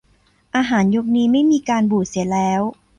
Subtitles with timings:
[0.55, 2.61] อาหารยุคนี้ไม่มีการบูดเสียแล้ว